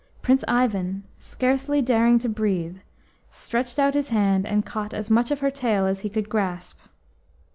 Prince 0.23 0.43
Ivan, 0.47 1.03
scarcely 1.19 1.79
daring 1.79 2.17
to 2.17 2.27
breathe, 2.27 2.77
stretched 3.29 3.77
out 3.77 3.93
his 3.93 4.09
hand 4.09 4.47
and 4.47 4.65
caught 4.65 4.95
as 4.95 5.11
much 5.11 5.29
of 5.29 5.41
her 5.41 5.51
tail 5.51 5.85
as 5.85 5.99
he 5.99 6.09
could 6.09 6.27
grasp. 6.27 6.79